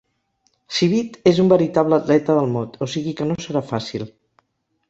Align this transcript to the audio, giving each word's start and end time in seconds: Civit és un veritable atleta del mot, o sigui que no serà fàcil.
Civit 0.77 1.19
és 1.33 1.41
un 1.43 1.51
veritable 1.53 1.99
atleta 1.99 2.39
del 2.39 2.49
mot, 2.57 2.81
o 2.87 2.89
sigui 2.95 3.17
que 3.21 3.29
no 3.33 3.39
serà 3.47 3.65
fàcil. 3.75 4.09